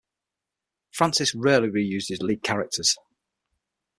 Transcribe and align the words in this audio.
Francis 0.89 1.35
rarely 1.35 1.69
re-used 1.69 2.09
his 2.09 2.23
lead 2.23 2.41
characters. 2.41 2.97